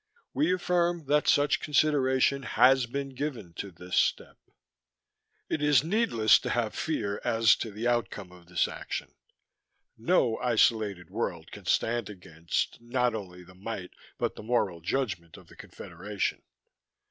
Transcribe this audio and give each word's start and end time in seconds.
We 0.33 0.51
affirm 0.51 1.05
that 1.05 1.27
such 1.27 1.59
consideration 1.59 2.41
has 2.41 2.87
been 2.87 3.09
given 3.09 3.53
to 3.57 3.69
this 3.69 3.95
step. 3.95 4.35
It 5.47 5.61
is 5.61 5.83
needless 5.83 6.39
to 6.39 6.49
have 6.49 6.73
fear 6.73 7.21
as 7.23 7.55
to 7.57 7.69
the 7.69 7.87
outcome 7.87 8.31
of 8.31 8.47
this 8.47 8.67
action. 8.67 9.13
No 9.99 10.37
isolated 10.37 11.11
world 11.11 11.51
can 11.51 11.65
stand 11.67 12.09
against, 12.09 12.81
not 12.81 13.13
only 13.13 13.43
the 13.43 13.53
might, 13.53 13.91
but 14.17 14.33
the 14.35 14.41
moral 14.41 14.81
judgment 14.81 15.37
of 15.37 15.49
the 15.49 15.55
Confederation. 15.55 16.41